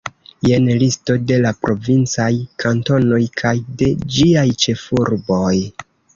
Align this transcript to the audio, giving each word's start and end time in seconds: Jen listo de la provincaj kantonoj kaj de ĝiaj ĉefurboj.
Jen 0.45 0.69
listo 0.83 1.17
de 1.31 1.37
la 1.43 1.51
provincaj 1.65 2.31
kantonoj 2.65 3.21
kaj 3.43 3.53
de 3.83 3.93
ĝiaj 4.17 4.49
ĉefurboj. 4.67 5.55